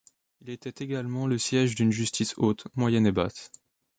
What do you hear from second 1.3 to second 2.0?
siège d'une